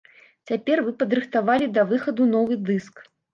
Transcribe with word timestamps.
Цяпер 0.51 0.79
вы 0.87 0.93
падрыхтавалі 1.03 1.67
да 1.75 1.85
выхаду 1.93 2.23
новы 2.33 2.59
дыск. 2.73 3.07